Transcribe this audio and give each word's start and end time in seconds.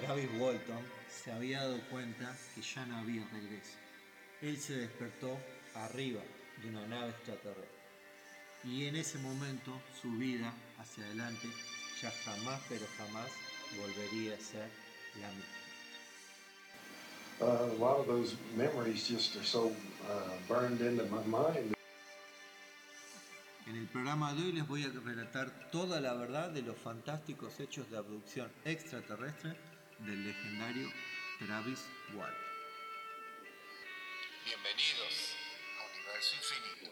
Travis 0.00 0.30
Walton 0.38 0.82
se 1.10 1.30
había 1.30 1.60
dado 1.60 1.78
cuenta 1.90 2.34
que 2.54 2.62
ya 2.62 2.86
no 2.86 2.96
había 2.96 3.22
regreso. 3.32 3.76
Él 4.40 4.56
se 4.56 4.76
despertó 4.76 5.36
arriba 5.74 6.22
de 6.62 6.68
una 6.70 6.86
nave 6.86 7.10
extraterrestre. 7.10 7.68
Y 8.64 8.86
en 8.86 8.96
ese 8.96 9.18
momento 9.18 9.78
su 10.00 10.10
vida 10.12 10.54
hacia 10.78 11.04
adelante 11.04 11.48
ya 12.00 12.10
jamás, 12.24 12.62
pero 12.68 12.86
jamás 12.96 13.30
volvería 13.78 14.34
a 14.34 14.40
ser 14.40 14.68
la 15.20 15.28
misma. 15.28 15.60
Uh, 17.40 17.44
a 17.44 17.78
lot 17.78 18.00
of 18.00 18.06
those 18.06 18.36
memories 18.56 19.06
just 19.06 19.36
are 19.36 19.44
so 19.44 19.72
uh, 20.08 20.30
burned 20.48 20.80
into 20.80 21.04
my 21.06 21.22
mind. 21.24 21.74
En 23.66 23.76
el 23.76 23.86
programa 23.86 24.34
de 24.34 24.42
hoy 24.42 24.52
les 24.52 24.66
voy 24.66 24.84
a 24.84 24.88
relatar 24.88 25.70
toda 25.70 26.00
la 26.00 26.14
verdad 26.14 26.50
de 26.50 26.62
los 26.62 26.76
fantásticos 26.76 27.60
hechos 27.60 27.90
de 27.90 27.98
abducción 27.98 28.50
extraterrestre 28.64 29.56
del 30.04 30.24
legendario 30.24 30.88
Travis 31.38 31.84
Walton. 32.14 32.34
Bienvenidos 34.44 35.36
a 35.78 35.82
Universo 35.94 36.36
Infinito. 36.36 36.90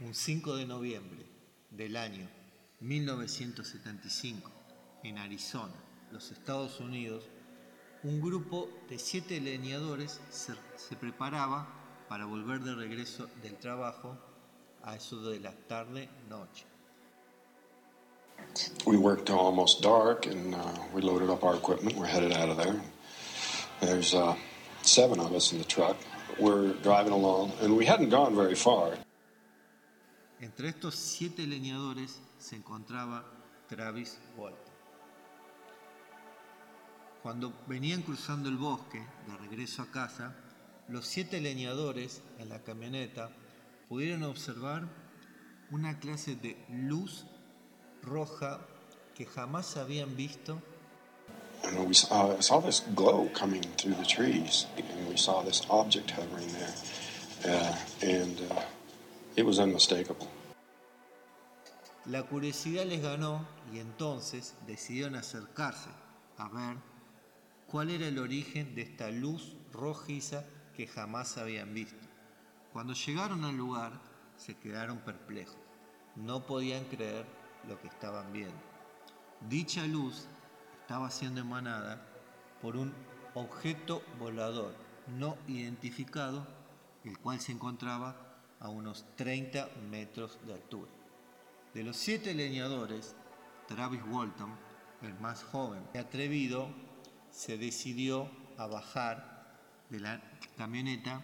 Un 0.00 0.14
5 0.14 0.56
de 0.56 0.66
noviembre 0.66 1.26
del 1.70 1.96
año 1.96 2.28
1975, 2.80 4.50
en 5.04 5.18
Arizona, 5.18 5.74
los 6.12 6.30
Estados 6.32 6.80
Unidos, 6.80 7.24
un 8.02 8.20
grupo 8.20 8.68
de 8.90 8.98
siete 8.98 9.40
leñadores 9.40 10.20
se, 10.30 10.54
se 10.76 10.96
preparaba 10.96 12.06
para 12.08 12.26
volver 12.26 12.60
de 12.60 12.74
regreso 12.74 13.30
del 13.42 13.56
trabajo 13.56 14.18
a 14.82 14.96
eso 14.96 15.22
de 15.30 15.40
la 15.40 15.52
tarde-noche. 15.52 16.73
We 18.86 18.96
worked 18.96 19.26
till 19.26 19.38
almost 19.38 19.82
dark 19.82 20.26
and 20.26 20.54
uh, 20.54 20.58
we 20.92 21.00
loaded 21.02 21.30
up 21.30 21.42
our 21.44 21.56
equipment. 21.56 21.96
We're 21.96 22.06
headed 22.06 22.32
out 22.32 22.48
of 22.48 22.56
there. 22.56 22.80
There's 23.80 24.14
uh, 24.14 24.36
seven 24.82 25.18
of 25.20 25.32
us 25.34 25.52
in 25.52 25.58
the 25.58 25.64
truck. 25.64 25.96
We're 26.38 26.72
driving 26.82 27.12
along 27.12 27.52
and 27.60 27.76
we 27.76 27.84
hadn't 27.84 28.10
gone 28.10 28.34
very 28.34 28.54
far. 28.54 28.96
Entre 30.40 30.68
estos 30.68 30.94
siete 30.94 31.46
leñadores 31.46 32.18
se 32.38 32.56
encontraba 32.56 33.24
Travis 33.68 34.18
Walton. 34.36 34.58
Cuando 37.22 37.52
venían 37.66 38.02
cruzando 38.02 38.50
el 38.50 38.56
bosque 38.56 39.02
de 39.26 39.36
regreso 39.38 39.80
a 39.82 39.86
casa, 39.86 40.34
los 40.88 41.06
siete 41.06 41.40
leñadores 41.40 42.20
en 42.38 42.50
la 42.50 42.58
camioneta 42.58 43.30
pudieron 43.88 44.24
observar 44.24 44.86
una 45.70 45.98
clase 45.98 46.36
de 46.36 46.56
luz 46.68 47.24
roja 48.04 48.60
que 49.14 49.26
jamás 49.26 49.76
habían 49.76 50.16
visto 50.16 50.60
And 51.64 51.88
we 51.88 51.94
saw, 51.94 52.38
saw 52.40 52.60
this 52.60 52.80
glow 52.94 53.30
coming 53.32 53.62
through 53.78 53.94
the 53.94 54.04
trees 54.04 54.66
and 54.76 55.08
we 55.08 55.16
saw 55.16 55.42
this 55.42 55.62
object 55.70 56.10
hovering 56.10 56.48
there. 56.52 56.74
Uh, 57.46 57.74
and 58.02 58.40
uh, 58.50 58.60
it 59.36 59.44
was 59.46 59.58
unmistakable. 59.58 60.28
La 62.06 62.22
curiosidad 62.22 62.84
les 62.84 63.00
ganó 63.00 63.46
y 63.72 63.78
entonces 63.78 64.54
decidieron 64.66 65.14
acercarse 65.14 65.88
a 66.36 66.48
ver 66.50 66.76
cuál 67.66 67.90
era 67.90 68.06
el 68.08 68.18
origen 68.18 68.74
de 68.74 68.82
esta 68.82 69.10
luz 69.10 69.56
rojiza 69.72 70.44
que 70.76 70.86
jamás 70.86 71.38
habían 71.38 71.72
visto. 71.72 72.06
Cuando 72.74 72.92
llegaron 72.92 73.44
al 73.44 73.56
lugar 73.56 73.92
se 74.36 74.54
quedaron 74.54 74.98
perplejos. 74.98 75.56
No 76.16 76.44
podían 76.44 76.84
creer 76.84 77.24
lo 77.68 77.80
que 77.80 77.88
estaban 77.88 78.32
viendo. 78.32 78.60
Dicha 79.48 79.86
luz 79.86 80.26
estaba 80.80 81.10
siendo 81.10 81.40
emanada 81.40 82.06
por 82.60 82.76
un 82.76 82.92
objeto 83.34 84.02
volador 84.18 84.74
no 85.18 85.36
identificado, 85.48 86.46
el 87.04 87.18
cual 87.18 87.40
se 87.40 87.52
encontraba 87.52 88.16
a 88.60 88.68
unos 88.68 89.04
30 89.16 89.68
metros 89.90 90.38
de 90.46 90.54
altura. 90.54 90.90
De 91.74 91.82
los 91.82 91.96
siete 91.96 92.34
leñadores, 92.34 93.14
Travis 93.66 94.02
Walton, 94.08 94.54
el 95.02 95.14
más 95.20 95.42
joven 95.44 95.82
y 95.92 95.98
atrevido, 95.98 96.68
se 97.30 97.58
decidió 97.58 98.30
a 98.56 98.66
bajar 98.66 99.58
de 99.90 100.00
la 100.00 100.22
camioneta 100.56 101.20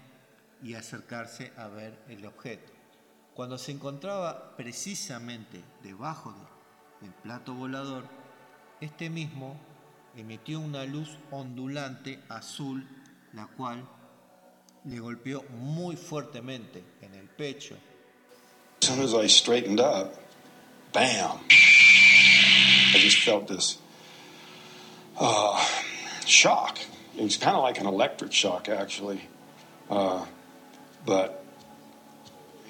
y 0.62 0.74
acercarse 0.74 1.52
a 1.56 1.68
ver 1.68 2.04
el 2.08 2.26
objeto. 2.26 2.79
Cuando 3.34 3.58
se 3.58 3.72
encontraba 3.72 4.56
precisamente 4.56 5.62
debajo 5.82 6.34
del 7.00 7.12
plato 7.12 7.54
volador, 7.54 8.04
este 8.80 9.08
mismo 9.08 9.56
emitió 10.16 10.60
una 10.60 10.84
luz 10.84 11.08
ondulante 11.30 12.20
azul, 12.28 12.86
la 13.32 13.46
cual 13.46 13.86
le 14.84 14.98
golpeó 14.98 15.44
muy 15.50 15.96
fuertemente 15.96 16.82
en 17.00 17.14
el 17.14 17.28
pecho. 17.28 17.76
As 18.82 18.88
soon 18.88 19.00
as 19.02 19.14
I 19.14 19.26
straightened 19.28 19.80
up, 19.80 20.14
bam! 20.92 21.38
I 21.50 22.98
just 22.98 23.18
felt 23.18 23.46
this 23.46 23.78
uh, 25.18 25.64
shock. 26.24 26.78
It 27.16 27.22
was 27.22 27.36
kind 27.36 27.56
of 27.56 27.62
like 27.62 27.78
an 27.78 27.86
electric 27.86 28.32
shock, 28.32 28.68
actually. 28.68 29.20
Uh, 29.88 30.24
but 31.04 31.39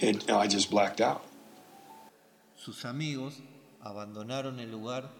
it, 0.02 0.30
I 0.30 0.46
just 0.46 0.70
blacked 0.70 1.00
out. 1.00 1.22
Sus 2.56 2.84
amigos 2.84 3.42
abandonaron 3.82 4.60
el 4.60 4.70
lugar 4.70 5.10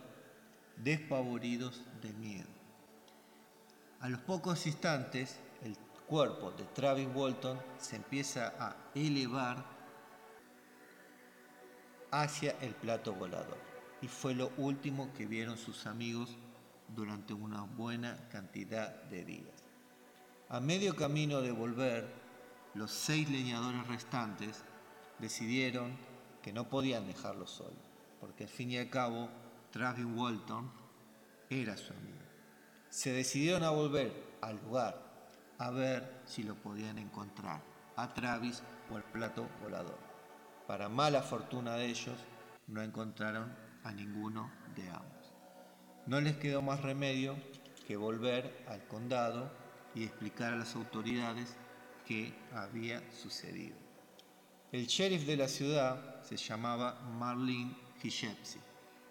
despavoridos 0.76 1.82
de 2.02 2.12
miedo. 2.12 2.48
A 4.00 4.08
los 4.08 4.20
pocos 4.20 4.66
instantes, 4.66 5.38
el 5.62 5.76
cuerpo 6.06 6.52
de 6.52 6.64
Travis 6.64 7.08
Walton 7.14 7.58
se 7.78 7.96
empieza 7.96 8.54
a 8.58 8.76
elevar 8.94 9.64
hacia 12.10 12.56
el 12.60 12.74
plato 12.74 13.14
volador 13.14 13.58
y 14.02 14.08
fue 14.08 14.34
lo 14.34 14.50
último 14.56 15.12
que 15.14 15.26
vieron 15.26 15.56
sus 15.58 15.86
amigos 15.86 16.36
durante 16.88 17.34
una 17.34 17.62
buena 17.62 18.16
cantidad 18.30 19.02
de 19.04 19.24
días. 19.24 19.64
A 20.48 20.60
medio 20.60 20.96
camino 20.96 21.40
de 21.42 21.52
volver, 21.52 22.19
los 22.74 22.90
seis 22.90 23.28
leñadores 23.30 23.86
restantes 23.88 24.64
decidieron 25.18 25.96
que 26.42 26.52
no 26.52 26.68
podían 26.68 27.06
dejarlo 27.06 27.46
solo, 27.46 27.76
porque 28.20 28.44
al 28.44 28.50
fin 28.50 28.70
y 28.70 28.78
al 28.78 28.90
cabo 28.90 29.28
Travis 29.70 30.06
Walton 30.06 30.70
era 31.48 31.76
su 31.76 31.92
amigo. 31.92 32.18
Se 32.88 33.12
decidieron 33.12 33.64
a 33.64 33.70
volver 33.70 34.12
al 34.40 34.56
lugar 34.62 35.10
a 35.58 35.70
ver 35.70 36.22
si 36.24 36.42
lo 36.42 36.54
podían 36.54 36.98
encontrar, 36.98 37.60
a 37.96 38.14
Travis 38.14 38.62
o 38.90 38.96
al 38.96 39.04
plato 39.04 39.48
volador. 39.62 39.98
Para 40.66 40.88
mala 40.88 41.22
fortuna 41.22 41.74
de 41.74 41.86
ellos, 41.86 42.18
no 42.66 42.82
encontraron 42.82 43.54
a 43.84 43.92
ninguno 43.92 44.50
de 44.74 44.88
ambos. 44.88 45.32
No 46.06 46.20
les 46.20 46.36
quedó 46.36 46.62
más 46.62 46.80
remedio 46.80 47.36
que 47.86 47.96
volver 47.96 48.64
al 48.68 48.86
condado 48.86 49.50
y 49.94 50.04
explicar 50.04 50.54
a 50.54 50.56
las 50.56 50.74
autoridades 50.76 51.56
qué 52.10 52.32
había 52.52 53.00
sucedido. 53.22 53.76
El 54.72 54.88
sheriff 54.88 55.26
de 55.26 55.36
la 55.36 55.46
ciudad 55.46 56.20
se 56.24 56.36
llamaba 56.36 57.00
Marlene 57.20 57.76
Hishepsi 58.02 58.58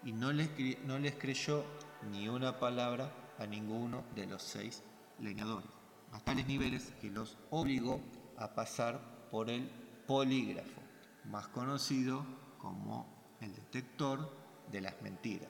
y 0.04 0.12
no 0.12 0.30
les, 0.34 0.50
no 0.84 0.98
les 0.98 1.14
creyó 1.14 1.64
ni 2.10 2.28
una 2.28 2.58
palabra 2.58 3.10
a 3.38 3.46
ninguno 3.46 4.04
de 4.14 4.26
los 4.26 4.42
seis 4.42 4.82
leñadores, 5.18 5.70
a 6.12 6.20
tales 6.20 6.46
niveles 6.46 6.92
que 7.00 7.08
los 7.08 7.38
obligó 7.48 8.02
a 8.36 8.54
pasar 8.54 9.00
por 9.30 9.48
el 9.48 9.66
polígrafo, 10.06 10.82
más 11.24 11.48
conocido 11.48 12.22
como 12.58 13.06
el 13.40 13.54
detector 13.54 14.30
de 14.70 14.82
las 14.82 15.00
mentiras. 15.00 15.48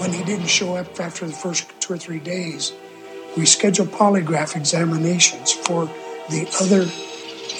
When 0.00 0.12
he 0.12 0.24
didn't 0.24 0.48
show 0.48 0.76
up 0.76 0.88
after 1.00 1.28
the 1.28 1.32
first 1.32 1.70
two 1.78 1.94
or 1.94 1.98
three 1.98 2.18
days, 2.18 2.72
we 3.36 3.46
scheduled 3.46 3.92
polygraph 3.92 4.56
examinations 4.56 5.52
for 5.52 5.88
the 6.30 6.46
other 6.60 6.86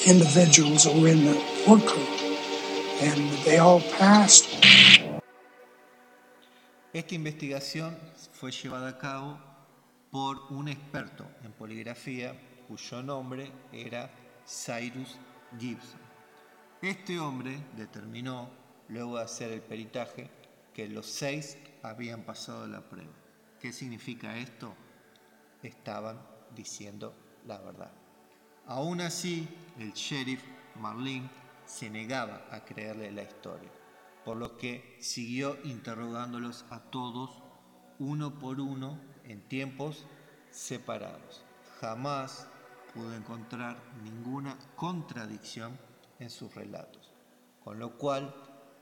individuals 0.06 0.84
that 0.84 0.94
were 0.94 1.08
in 1.08 1.24
the 1.24 1.34
work 1.66 1.90
and 3.02 3.30
they 3.44 3.58
all 3.58 3.80
passed. 3.98 4.46
Esta 6.92 7.14
investigación 7.14 7.96
fue 8.32 8.50
llevada 8.50 8.88
a 8.88 8.98
cabo 8.98 9.38
por 10.10 10.38
un 10.50 10.68
experto 10.68 11.24
en 11.44 11.52
poligrafía 11.52 12.34
cuyo 12.68 13.02
nombre 13.02 13.50
era 13.72 14.10
Cyrus 14.46 15.18
Gibson. 15.58 16.00
Este 16.82 17.18
hombre 17.18 17.58
determinó, 17.76 18.50
luego 18.88 19.18
de 19.18 19.24
hacer 19.24 19.52
el 19.52 19.60
peritaje, 19.60 20.30
que 20.72 20.88
los 20.88 21.06
seis 21.06 21.58
habían 21.82 22.22
pasado 22.22 22.66
la 22.66 22.80
prueba. 22.88 23.12
¿Qué 23.60 23.72
significa 23.72 24.38
esto? 24.38 24.74
Estaban 25.62 26.20
diciendo 26.54 27.14
la 27.46 27.58
verdad. 27.58 27.92
Aún 28.70 29.00
así, 29.00 29.48
el 29.80 29.92
sheriff 29.94 30.44
Marlin 30.76 31.28
se 31.66 31.90
negaba 31.90 32.46
a 32.52 32.64
creerle 32.64 33.10
la 33.10 33.24
historia, 33.24 33.68
por 34.24 34.36
lo 34.36 34.56
que 34.56 34.96
siguió 35.00 35.58
interrogándolos 35.64 36.64
a 36.70 36.78
todos 36.78 37.42
uno 37.98 38.38
por 38.38 38.60
uno 38.60 38.96
en 39.24 39.40
tiempos 39.48 40.06
separados. 40.52 41.44
Jamás 41.80 42.46
pudo 42.94 43.12
encontrar 43.12 43.76
ninguna 44.04 44.56
contradicción 44.76 45.76
en 46.20 46.30
sus 46.30 46.54
relatos, 46.54 47.10
con 47.64 47.80
lo 47.80 47.98
cual 47.98 48.32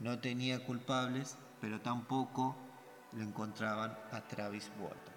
no 0.01 0.19
tenía 0.19 0.67
culpables, 0.67 1.39
pero 1.63 1.81
tampoco 1.81 2.55
lo 3.13 3.23
encontraban 3.23 3.97
a 4.13 4.21
Travis 4.29 4.71
Walton. 4.79 5.15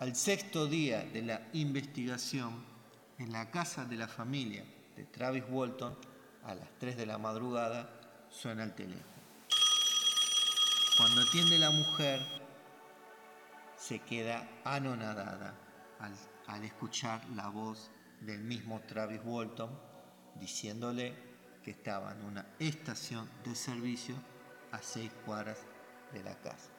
Al 0.00 0.14
sexto 0.14 0.66
día 0.66 1.02
de 1.02 1.22
la 1.22 1.48
investigación, 1.54 2.69
en 3.20 3.32
la 3.32 3.50
casa 3.50 3.84
de 3.84 3.96
la 3.96 4.08
familia 4.08 4.64
de 4.96 5.04
Travis 5.04 5.44
Walton, 5.50 5.94
a 6.44 6.54
las 6.54 6.68
3 6.78 6.96
de 6.96 7.04
la 7.04 7.18
madrugada, 7.18 7.90
suena 8.30 8.64
el 8.64 8.74
teléfono. 8.74 9.04
Cuando 10.96 11.20
atiende 11.20 11.58
la 11.58 11.70
mujer, 11.70 12.18
se 13.76 13.98
queda 13.98 14.48
anonadada 14.64 15.54
al, 15.98 16.64
escuchar 16.64 17.20
la 17.36 17.48
voz 17.48 17.90
del 18.20 18.40
mismo 18.40 18.80
Travis 18.88 19.20
Walton 19.24 19.70
diciéndole 20.36 21.14
que 21.62 21.72
estaba 21.72 22.12
en 22.12 22.24
una 22.24 22.46
estación 22.58 23.28
de 23.44 23.54
servicio 23.54 24.14
a 24.72 24.80
seis 24.80 25.12
cuadras 25.26 25.58
de 26.12 26.22
la 26.22 26.34
casa. 26.36 26.70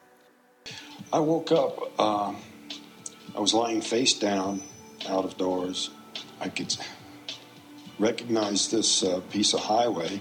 I 1.12 1.18
woke 1.18 1.52
up. 1.52 1.92
Uh, 1.98 2.34
I 3.34 3.40
was 3.40 3.54
lying 3.54 3.80
face 3.80 4.12
down, 4.14 4.60
out 5.08 5.24
of 5.24 5.36
doors. 5.36 5.90
I 6.42 6.48
could 6.48 6.76
recognize 8.00 8.68
this 8.68 9.04
uh, 9.04 9.20
piece 9.30 9.54
of 9.54 9.60
highway 9.60 10.20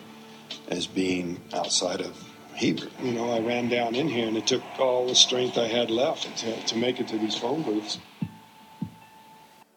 as 0.70 0.86
being 0.86 1.42
outside 1.52 2.00
of 2.00 2.16
Hebrew. 2.54 2.90
You 3.02 3.14
know, 3.14 3.32
I 3.32 3.40
ran 3.40 3.70
down 3.70 3.96
in 3.96 4.08
here 4.08 4.28
and 4.28 4.38
it 4.38 4.46
took 4.46 4.62
all 4.78 5.08
the 5.08 5.16
strength 5.16 5.58
I 5.58 5.68
had 5.68 5.90
left 5.90 6.38
to, 6.38 6.66
to 6.68 6.78
make 6.78 7.00
it 7.00 7.08
to 7.08 7.18
these 7.18 7.36
phone 7.36 7.64
booths. 7.64 7.98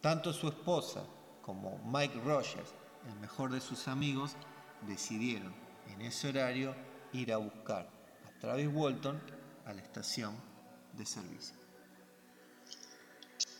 Tanto 0.02 0.32
su 0.32 0.50
esposa 0.50 1.06
como 1.42 1.80
Mike 1.90 2.20
Rogers, 2.22 2.74
el 3.08 3.14
mejor 3.22 3.48
de 3.50 3.60
sus 3.60 3.88
amigos, 3.88 4.36
decidieron 4.86 5.54
en 5.94 6.02
ese 6.02 6.28
horario 6.28 6.74
ir 7.14 7.32
a 7.32 7.38
buscar 7.38 7.88
a 8.26 8.38
Travis 8.38 8.68
Walton 8.68 9.18
a 9.64 9.72
la 9.72 9.80
estación 9.80 10.36
de 10.92 11.06
servicio. 11.06 11.56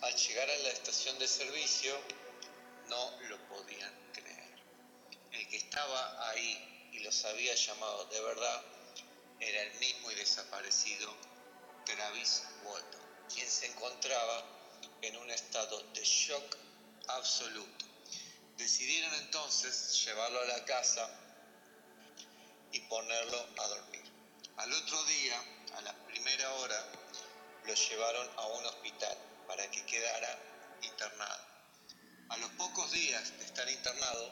Al 0.03 0.15
llegar 0.15 0.51
a 0.51 0.63
la 0.65 0.69
estación 0.69 1.19
de 1.19 1.27
servicio, 1.27 1.95
no 2.95 3.29
lo 3.29 3.49
podían 3.49 3.93
creer. 4.13 4.55
El 5.33 5.49
que 5.49 5.57
estaba 5.57 6.31
ahí 6.31 6.91
y 6.93 7.01
los 7.01 7.25
había 7.25 7.55
llamado 7.55 8.05
de 8.07 8.21
verdad 8.21 8.63
era 9.41 9.63
el 9.63 9.75
mismo 9.81 10.11
y 10.13 10.15
desaparecido 10.15 11.13
Travis 11.85 12.45
Walton, 12.65 13.01
quien 13.35 13.51
se 13.51 13.67
encontraba 13.67 14.45
en 15.03 15.17
un 15.17 15.31
estado 15.31 15.83
de 15.93 16.05
shock 16.05 16.57
absoluto. 17.09 17.85
Decidieron 18.57 19.13
entonces 19.15 20.05
llevarlo 20.05 20.41
a 20.41 20.45
la 20.47 20.65
casa 20.65 21.11
y 22.71 22.81
ponerlo 22.81 23.47
a 23.59 23.69
dormir. 23.69 24.05
Al 24.57 24.73
otro 24.73 25.05
día, 25.05 25.43
a 25.77 25.81
la 25.83 25.93
primera 26.07 26.55
hora, 26.55 26.87
lo 27.67 27.75
llevaron 27.75 28.31
a 28.37 28.47
un 28.47 28.67
hospital 28.67 29.19
para 29.49 29.69
que 29.71 29.85
quedara 29.85 30.39
internado. 30.83 31.44
Estar 33.55 33.71
internado, 33.71 34.31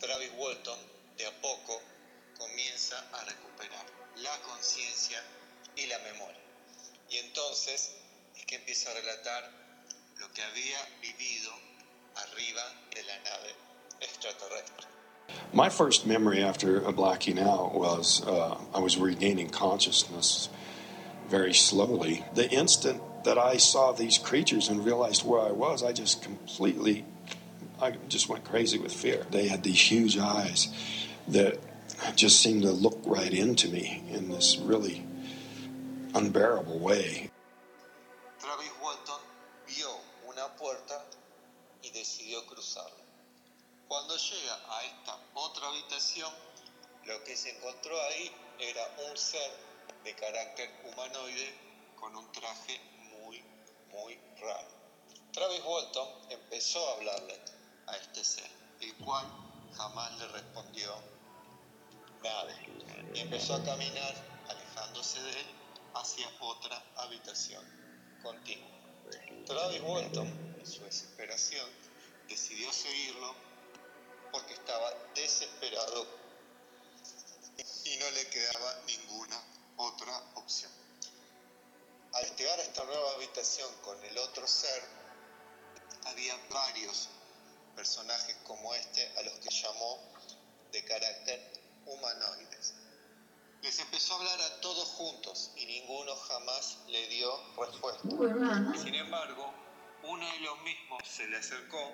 Travis 0.00 0.30
Walton 0.36 0.78
de 1.16 1.24
a 1.24 1.30
poco 1.40 1.80
comienza 2.36 2.96
a 3.12 3.24
recuperar 3.24 3.86
la 4.16 4.36
conciencia 4.42 5.22
y 5.76 5.86
la 5.86 5.98
memoria. 6.00 6.42
Y 7.10 7.18
entonces 7.18 7.92
es 8.36 8.44
que 8.46 8.56
empieza 8.56 8.90
a 8.90 8.94
relatar 8.94 9.52
lo 10.18 10.32
que 10.32 10.42
había 10.42 10.78
vivido 11.00 11.52
arriba 12.16 12.62
de 12.92 13.04
la 13.04 13.18
nave 13.22 13.54
extraterrestre. 14.00 14.86
My 15.52 15.68
first 15.68 16.06
memory 16.06 16.42
after 16.42 16.84
a 16.84 16.90
blacking 16.90 17.38
out 17.38 17.72
was 17.72 18.26
uh, 18.26 18.56
I 18.74 18.80
was 18.80 18.98
regaining 18.98 19.50
consciousness 19.50 20.48
very 21.28 21.54
slowly. 21.54 22.24
The 22.34 22.50
instant 22.50 23.00
that 23.22 23.38
I 23.38 23.58
saw 23.58 23.92
these 23.92 24.18
creatures 24.18 24.68
and 24.68 24.84
realized 24.84 25.24
where 25.24 25.40
I 25.40 25.52
was, 25.52 25.84
I 25.84 25.92
just 25.92 26.22
completely, 26.24 27.04
I 27.82 27.92
just 28.08 28.28
went 28.28 28.44
crazy 28.44 28.78
with 28.78 28.92
fear. 28.92 29.24
They 29.30 29.48
had 29.48 29.62
these 29.62 29.80
huge 29.80 30.18
eyes 30.18 30.68
that 31.28 31.58
just 32.14 32.42
seemed 32.42 32.62
to 32.62 32.72
look 32.72 32.98
right 33.06 33.32
into 33.32 33.68
me 33.68 34.02
in 34.10 34.28
this 34.30 34.58
really 34.58 35.02
unbearable 36.14 36.78
way. 36.78 37.30
Travis 38.38 38.70
Walton 38.82 39.20
vio 39.66 39.88
una 40.28 40.48
puerta 40.58 41.04
y 41.82 41.90
decidió 41.90 42.44
cruzarla. 42.46 43.04
Cuando 43.88 44.14
llega 44.16 44.54
a 44.68 44.84
esta 44.84 45.18
otra 45.34 45.68
habitación, 45.68 46.30
lo 47.06 47.24
que 47.24 47.34
se 47.34 47.50
encontró 47.56 47.98
ahí 48.10 48.30
era 48.58 48.82
un 49.10 49.16
ser 49.16 49.50
de 50.04 50.14
carácter 50.14 50.68
humanoide 50.84 51.54
con 51.96 52.14
un 52.14 52.30
traje 52.32 52.78
muy, 53.10 53.42
muy 53.92 54.18
raro. 54.40 54.68
Travis 55.32 55.62
Walton 55.64 56.08
empezó 56.30 56.86
a 56.88 56.96
hablarle 56.96 57.40
a 57.90 57.96
este 57.96 58.24
ser, 58.24 58.50
el 58.80 58.94
cual 58.96 59.26
jamás 59.76 60.18
le 60.18 60.28
respondió 60.28 60.94
nada 62.22 62.54
y 63.14 63.20
empezó 63.20 63.54
a 63.54 63.64
caminar 63.64 64.14
alejándose 64.48 65.22
de 65.22 65.30
él 65.30 65.46
hacia 65.94 66.28
otra 66.40 66.82
habitación 66.96 67.64
contigua. 68.22 68.68
Travis 69.46 69.80
Walton, 69.82 70.28
en 70.58 70.66
su 70.66 70.84
desesperación, 70.84 71.68
decidió 72.28 72.72
seguirlo 72.72 73.34
porque 74.30 74.54
estaba 74.54 74.92
desesperado 75.14 76.06
y 77.84 77.96
no 77.96 78.10
le 78.10 78.28
quedaba 78.28 78.80
ninguna 78.86 79.42
otra 79.76 80.16
opción. 80.34 80.70
Al 82.12 82.36
llegar 82.36 82.58
a 82.58 82.62
esta 82.62 82.84
nueva 82.84 83.12
habitación 83.12 83.68
con 83.82 84.02
el 84.04 84.18
otro 84.18 84.46
ser, 84.46 84.82
había 86.06 86.36
varios 86.50 87.08
personajes 87.80 88.36
como 88.46 88.74
este 88.74 89.10
a 89.16 89.22
los 89.22 89.32
que 89.38 89.48
llamó 89.48 89.98
de 90.70 90.84
carácter 90.84 91.40
humanoides. 91.86 92.74
Les 93.62 93.78
empezó 93.78 94.12
a 94.12 94.16
hablar 94.18 94.38
a 94.38 94.60
todos 94.60 94.86
juntos 94.98 95.50
y 95.56 95.64
ninguno 95.64 96.14
jamás 96.14 96.76
le 96.88 97.08
dio 97.08 97.32
respuesta. 97.56 98.02
Sin 98.82 98.94
embargo, 98.94 99.54
uno 100.02 100.30
de 100.30 100.40
los 100.40 100.60
mismos 100.60 101.02
se 101.08 101.26
le 101.28 101.38
acercó, 101.38 101.90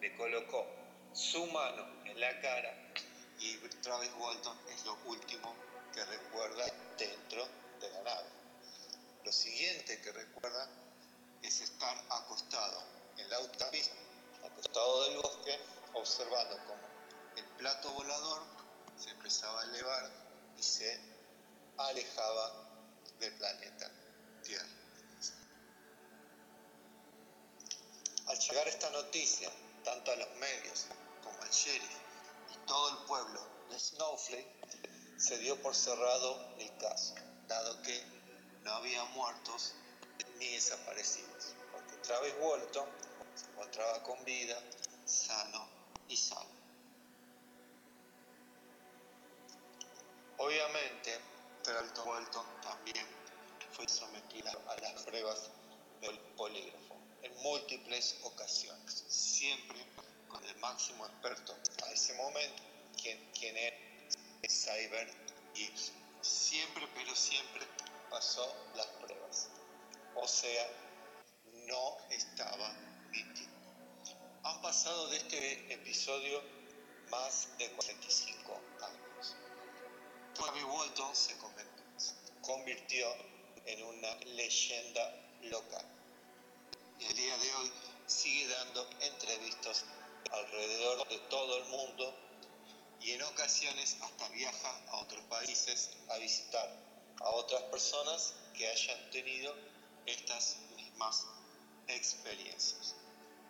le 0.00 0.16
colocó 0.16 0.66
su 1.12 1.46
mano 1.46 1.86
en 2.06 2.18
la 2.18 2.40
cara 2.40 2.92
y 3.38 3.54
Travis 3.82 4.10
Walton 4.18 4.58
es 4.74 4.84
lo 4.84 4.98
último 5.04 5.54
que 5.94 6.04
recuerda 6.06 6.64
dentro 6.98 7.46
de 7.80 7.88
la 7.88 8.02
nave. 8.02 8.28
Lo 9.24 9.30
siguiente 9.30 10.00
que 10.00 10.10
recuerda 10.10 10.68
es 11.40 11.60
estar 11.60 11.96
acostado 12.10 12.82
en 13.16 13.30
la 13.30 13.36
autopista, 13.36 13.94
acostado 14.60 15.04
del 15.04 15.16
bosque, 15.16 15.58
observando 15.94 16.58
cómo 16.66 16.80
el 17.34 17.44
plato 17.56 17.90
volador 17.92 18.42
se 18.94 19.10
empezaba 19.10 19.62
a 19.62 19.64
elevar 19.64 20.10
y 20.58 20.62
se 20.62 21.00
alejaba 21.78 22.52
del 23.18 23.34
planeta 23.38 23.90
Tierra. 24.42 24.66
Al 28.26 28.38
llegar 28.38 28.68
esta 28.68 28.90
noticia, 28.90 29.50
tanto 29.82 30.12
a 30.12 30.16
los 30.16 30.28
medios 30.36 30.86
como 31.24 31.42
al 31.42 31.50
sheriff 31.50 31.96
y 32.52 32.66
todo 32.66 32.90
el 32.90 32.96
pueblo 33.06 33.40
de 33.70 33.80
Snowflake, 33.80 35.18
se 35.18 35.38
dio 35.38 35.60
por 35.62 35.74
cerrado 35.74 36.38
el 36.58 36.76
caso, 36.76 37.14
dado 37.46 37.80
que 37.82 38.02
no 38.62 38.72
había 38.72 39.04
muertos 39.06 39.74
ni 40.38 40.48
desaparecidos, 40.48 41.54
porque 41.72 41.96
Travis 41.96 42.34
Walton 42.40 43.09
se 43.40 43.46
encontraba 43.50 44.02
con 44.02 44.22
vida, 44.24 44.56
sano 45.04 45.66
y 46.08 46.16
salvo. 46.16 46.50
Obviamente, 50.38 51.18
Travis 51.62 51.92
Walton 52.04 52.46
también 52.62 53.06
fue 53.72 53.88
sometida 53.88 54.52
a 54.68 54.76
las 54.80 55.02
pruebas 55.02 55.50
del 56.00 56.18
polígrafo 56.36 56.96
en 57.22 57.36
múltiples 57.42 58.16
ocasiones, 58.22 59.04
siempre 59.08 59.84
con 60.28 60.44
el 60.44 60.56
máximo 60.56 61.06
experto 61.06 61.54
a 61.84 61.92
ese 61.92 62.14
momento, 62.14 62.62
quien, 63.00 63.18
quien 63.32 63.56
era 63.56 63.76
Cyber 64.48 65.10
Gibson. 65.54 65.94
Siempre, 66.22 66.86
pero 66.94 67.14
siempre 67.14 67.66
pasó 68.10 68.54
las 68.74 68.86
pruebas. 68.86 69.48
O 70.14 70.26
sea, 70.26 70.66
no 71.66 71.96
estaba. 72.10 72.89
Han 74.60 74.64
pasado 74.64 75.08
de 75.08 75.16
este 75.16 75.72
episodio 75.72 76.42
más 77.10 77.48
de 77.56 77.70
45 77.70 78.60
años. 78.82 79.36
Travis 80.34 80.64
Walton 80.64 81.16
se 81.16 81.34
convirtió 82.42 83.08
en 83.64 83.82
una 83.84 84.14
leyenda 84.36 85.14
local. 85.44 85.86
Y 86.98 87.06
el 87.06 87.16
día 87.16 87.38
de 87.38 87.54
hoy 87.54 87.72
sigue 88.06 88.48
dando 88.48 88.86
entrevistas 89.00 89.86
alrededor 90.30 91.08
de 91.08 91.18
todo 91.30 91.56
el 91.56 91.64
mundo 91.64 92.14
y 93.00 93.12
en 93.12 93.22
ocasiones 93.22 93.96
hasta 94.02 94.28
viaja 94.28 94.82
a 94.90 94.98
otros 94.98 95.24
países 95.24 95.88
a 96.10 96.18
visitar 96.18 96.68
a 97.20 97.30
otras 97.30 97.62
personas 97.62 98.34
que 98.52 98.68
hayan 98.68 99.10
tenido 99.10 99.54
estas 100.04 100.58
mismas 100.76 101.24
experiencias. 101.88 102.99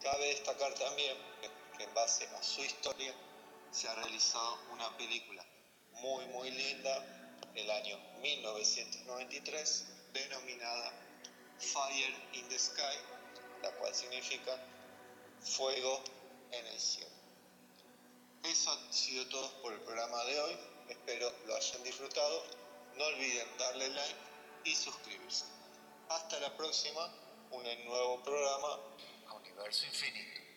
Cabe 0.03 0.29
destacar 0.29 0.73
también 0.75 1.17
que 1.77 1.85
en 1.85 1.95
base 1.95 2.27
a 2.27 2.43
su 2.43 2.63
historia 2.63 3.15
se 3.71 3.87
ha 3.87 3.95
realizado 3.95 4.59
una 4.73 4.97
película 4.97 5.45
muy 5.93 6.25
muy 6.27 6.51
linda 6.51 7.05
el 7.55 7.71
año 7.71 7.99
1993 8.23 9.87
denominada 10.13 10.93
Fire 11.59 12.15
in 12.33 12.49
the 12.49 12.59
Sky, 12.59 12.97
la 13.63 13.71
cual 13.73 13.95
significa 13.95 14.57
fuego 15.43 16.03
en 16.51 16.67
el 16.67 16.81
cielo. 16.81 17.11
Eso 18.45 18.71
ha 18.71 18.93
sido 18.93 19.27
todo 19.29 19.51
por 19.61 19.75
el 19.75 19.81
programa 19.81 20.25
de 20.25 20.41
hoy. 20.41 20.57
Espero 20.89 21.31
lo 21.47 21.55
hayan 21.55 21.85
disfrutado. 21.85 22.43
No 22.97 23.05
olviden 23.05 23.47
darle 23.59 23.89
like 23.91 24.17
y 24.65 24.75
suscribirse. 24.75 25.45
Hasta 26.09 26.41
la 26.41 26.57
próxima, 26.57 27.13
un 27.51 27.65
nuevo 27.85 28.23
programa 28.23 28.79
Universo 29.61 29.85
Infinito. 29.85 30.50